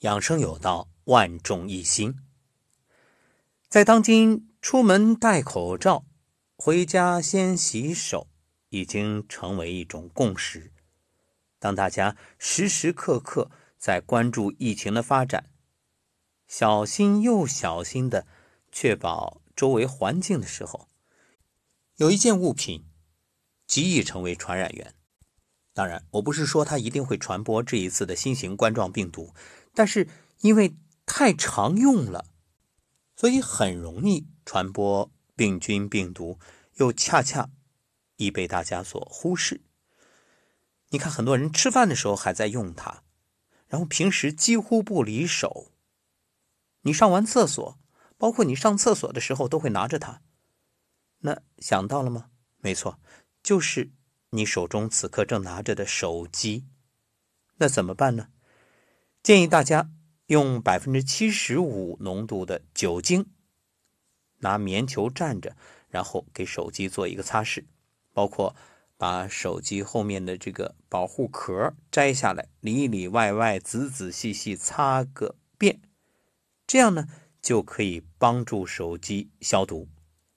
[0.00, 2.14] 养生有道，万众一心。
[3.68, 6.06] 在当今，出门戴口罩，
[6.56, 8.28] 回家先洗手，
[8.68, 10.72] 已经成为一种共识。
[11.58, 15.50] 当大家时时刻刻在关注疫情的发展，
[16.46, 18.24] 小心又小心的
[18.70, 20.86] 确保周围环境的时候，
[21.96, 22.84] 有一件物品
[23.66, 24.94] 极易成为传染源。
[25.74, 29.34] 当然，我不是说它一定会传播这一次的新型冠状病毒。
[29.78, 30.08] 但是
[30.40, 30.76] 因为
[31.06, 32.26] 太常用了，
[33.14, 36.40] 所以很容易传播病菌病毒，
[36.78, 37.48] 又恰恰
[38.16, 39.60] 易被大家所忽视。
[40.88, 43.04] 你看，很多人吃饭的时候还在用它，
[43.68, 45.70] 然后平时几乎不离手。
[46.80, 47.78] 你上完厕所，
[48.16, 50.22] 包括你上厕所的时候都会拿着它。
[51.18, 52.30] 那想到了吗？
[52.56, 52.98] 没错，
[53.44, 53.92] 就是
[54.30, 56.66] 你手中此刻正拿着的手机。
[57.58, 58.30] 那怎么办呢？
[59.28, 59.90] 建议大家
[60.28, 63.26] 用百分之七十五浓度的酒精，
[64.38, 65.54] 拿棉球蘸着，
[65.90, 67.66] 然后给手机做一个擦拭，
[68.14, 68.56] 包括
[68.96, 75.82] 把手机后面的这个保护壳摘下来，里里外外仔仔细细擦个遍，
[76.66, 77.06] 这样呢
[77.42, 79.88] 就可以帮助手机消毒。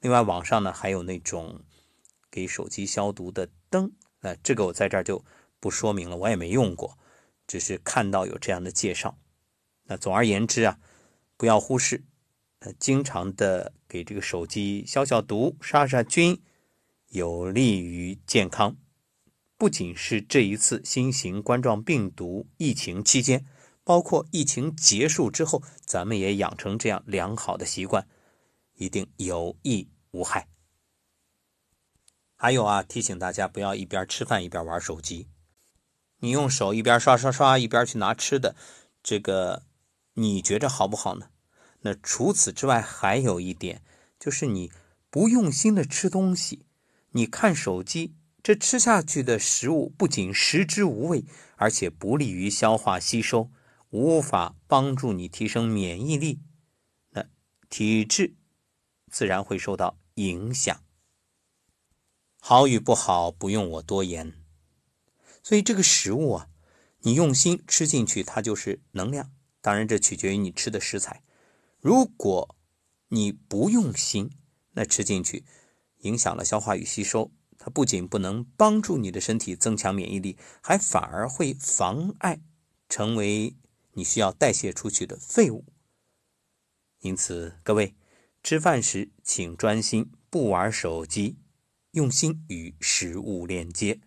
[0.00, 1.60] 另外，网上呢还有那种
[2.28, 5.24] 给手机消毒的灯，那这个我在这儿就
[5.60, 6.98] 不说明了，我也没用过。
[7.52, 9.18] 只是看到有这样的介绍，
[9.82, 10.78] 那总而言之啊，
[11.36, 12.02] 不要忽视，
[12.60, 16.42] 呃，经常的给这个手机消消毒、杀杀菌，
[17.08, 18.78] 有利于健康。
[19.58, 23.44] 不仅是这一次新型冠状病毒疫情期间，
[23.84, 28.08] 包括疫情结束之后，咱们也养成这样良好的习惯，
[28.76, 30.48] 一定有益无害。
[32.34, 35.28] 还有啊，提醒大家不要一边吃饭一边玩手机。
[36.24, 38.54] 你用手一边刷刷刷一边去拿吃的，
[39.02, 39.64] 这个
[40.14, 41.30] 你觉着好不好呢？
[41.80, 43.82] 那除此之外，还有一点
[44.20, 44.70] 就是你
[45.10, 46.64] 不用心的吃东西，
[47.10, 51.24] 你看手机，这吃下去的食物不仅食之无味，
[51.56, 53.50] 而且不利于消化吸收，
[53.90, 56.38] 无法帮助你提升免疫力，
[57.10, 57.24] 那
[57.68, 58.36] 体质
[59.10, 60.80] 自然会受到影响。
[62.38, 64.32] 好与不好，不用我多言。
[65.42, 66.48] 所以这个食物啊，
[67.00, 69.32] 你用心吃进去，它就是能量。
[69.60, 71.22] 当然，这取决于你吃的食材。
[71.80, 72.56] 如果
[73.08, 74.30] 你不用心，
[74.72, 75.44] 那吃进去
[75.98, 82.40] 影响了消化与吸收，它不仅不能帮助你的身体增强免疫力，还反而会妨碍
[82.88, 83.56] 成为
[83.92, 85.64] 你需要代谢出去的废物。
[87.00, 87.94] 因此，各位
[88.42, 91.38] 吃饭时请专心，不玩手机，
[91.90, 94.00] 用心与食物链接。